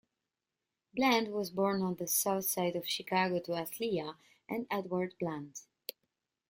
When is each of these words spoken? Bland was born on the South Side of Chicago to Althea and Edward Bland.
Bland 0.95 1.27
was 1.27 1.51
born 1.51 1.83
on 1.83 1.93
the 1.97 2.07
South 2.07 2.45
Side 2.45 2.75
of 2.75 2.89
Chicago 2.89 3.37
to 3.41 3.53
Althea 3.53 4.15
and 4.49 4.65
Edward 4.71 5.13
Bland. 5.19 5.61